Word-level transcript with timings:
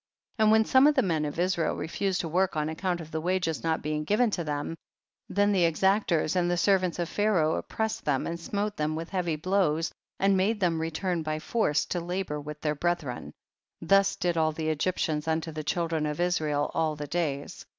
29. 0.37 0.43
And 0.47 0.51
when 0.51 0.65
some 0.65 0.87
of 0.87 0.95
the 0.95 1.03
men 1.03 1.25
of 1.25 1.37
Israel 1.37 1.75
refused 1.75 2.21
to 2.21 2.27
work 2.27 2.55
on 2.57 2.69
account 2.69 3.01
of 3.01 3.11
the 3.11 3.21
wages 3.21 3.61
not 3.63 3.83
being 3.83 4.03
given 4.03 4.31
to 4.31 4.43
them, 4.43 4.75
then 5.29 5.51
the 5.51 5.65
exactors 5.71 6.35
and 6.35 6.49
the 6.49 6.57
servants 6.57 6.97
of 6.97 7.07
Pharaoh 7.07 7.53
oppressed 7.53 8.03
them 8.03 8.25
and 8.25 8.39
smote 8.39 8.77
them 8.77 8.95
with 8.95 9.09
heavy 9.09 9.35
blows, 9.35 9.91
and 10.19 10.35
made 10.35 10.59
them 10.59 10.81
return 10.81 11.21
by 11.21 11.37
force, 11.37 11.85
to 11.85 11.99
labor 11.99 12.41
with 12.41 12.59
their 12.61 12.73
brethren; 12.73 13.31
thus 13.79 14.15
did 14.15 14.37
all 14.37 14.51
the 14.51 14.63
THE 14.63 14.71
BOOK 14.71 14.71
OF 14.71 14.77
JASHER. 14.79 14.91
207 15.21 15.21
Egyptians 15.29 15.31
unto 15.31 15.51
the 15.51 15.63
children 15.71 16.07
of 16.07 16.19
Israel 16.19 16.71
all 16.73 16.95
the 16.95 17.05
days. 17.05 17.63